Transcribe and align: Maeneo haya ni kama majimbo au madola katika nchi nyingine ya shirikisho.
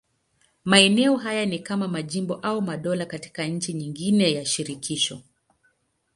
Maeneo 0.65 1.15
haya 1.17 1.45
ni 1.45 1.59
kama 1.59 1.87
majimbo 1.87 2.35
au 2.35 2.61
madola 2.61 3.05
katika 3.05 3.47
nchi 3.47 3.73
nyingine 3.73 4.33
ya 4.33 4.45
shirikisho. 4.45 5.21